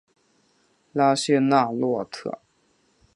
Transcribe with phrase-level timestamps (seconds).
[0.93, 2.41] 拉谢纳洛特。